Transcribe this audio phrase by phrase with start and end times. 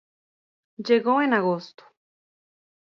[0.77, 1.83] Llegó en agosto.